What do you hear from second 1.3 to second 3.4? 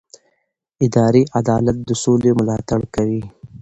عدالت د سولې ملاتړ کوي